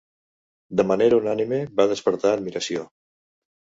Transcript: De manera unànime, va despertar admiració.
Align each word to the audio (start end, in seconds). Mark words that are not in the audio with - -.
De 0.79 0.85
manera 0.93 1.19
unànime, 1.21 1.59
va 1.81 1.87
despertar 1.93 2.33
admiració. 2.39 2.89